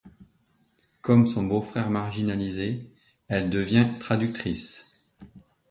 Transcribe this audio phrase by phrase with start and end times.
[1.03, 2.89] Comme son beau-frère marginalisés,
[3.27, 5.07] elle devient traductrice.